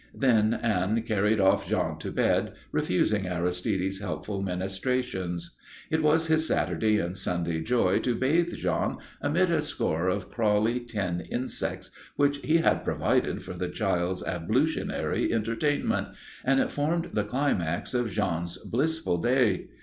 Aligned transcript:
Then 0.15 0.55
Anne 0.55 1.03
carried 1.03 1.39
off 1.39 1.67
Jean 1.69 1.99
to 1.99 2.11
bed, 2.11 2.53
refusing 2.71 3.27
Aristide's 3.27 3.99
helpful 3.99 4.41
ministrations. 4.41 5.53
It 5.91 6.01
was 6.01 6.25
his 6.25 6.47
Saturday 6.47 6.97
and 6.97 7.15
Sunday 7.15 7.61
joy 7.61 7.99
to 7.99 8.15
bath 8.15 8.51
Jean 8.57 8.97
amid 9.21 9.51
a 9.51 9.61
score 9.61 10.07
of 10.09 10.31
crawly 10.31 10.79
tin 10.79 11.21
insects 11.31 11.91
which 12.15 12.37
he 12.37 12.57
had 12.57 12.83
provided 12.83 13.43
for 13.43 13.53
the 13.53 13.69
child's 13.69 14.23
ablutionary 14.23 15.31
entertainment, 15.31 16.07
and 16.43 16.59
it 16.59 16.71
formed 16.71 17.11
the 17.13 17.23
climax 17.23 17.93
of 17.93 18.09
Jean's 18.09 18.57
blissful 18.57 19.19
day. 19.19 19.67